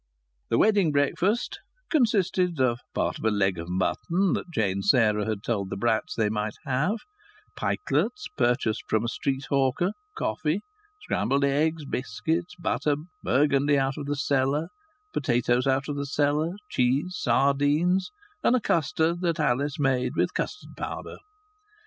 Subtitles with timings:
[0.49, 1.59] The wedding breakfast
[1.91, 6.15] consisted of part of a leg of mutton that Jane Sarah had told the Bratts
[6.17, 6.97] they might have,
[7.55, 10.61] pikelets purchased from a street hawker, coffee,
[11.03, 14.69] scrambled eggs, biscuits, butter, burgundy out of the cellar,
[15.13, 18.09] potatoes out of the cellar, cheese, sardines,
[18.43, 21.17] and a custard that Alice made with custard powder.